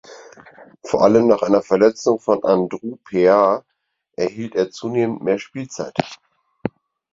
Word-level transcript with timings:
Vor 0.81 1.03
allem 1.03 1.27
nach 1.27 1.41
der 1.47 1.61
Verletzung 1.61 2.19
von 2.19 2.43
Andrus 2.43 2.97
Peat 3.05 3.63
erhielt 4.15 4.55
er 4.55 4.71
zunehmend 4.71 5.21
mehr 5.21 5.37
Spielzeit. 5.37 5.93